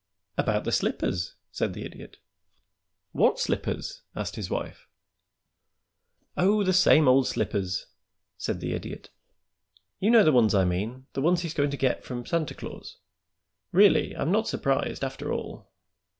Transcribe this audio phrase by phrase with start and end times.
[0.35, 2.17] "About the slippers," said the Idiot.
[3.11, 4.87] "What slippers?" asked his wife.
[6.35, 7.85] "Oh, the same old slippers,"
[8.35, 9.11] said the Idiot.
[9.99, 12.97] "You know the ones I mean the ones he's going to get from Santa Claus.
[13.71, 15.69] Really, I'm not surprised, after all.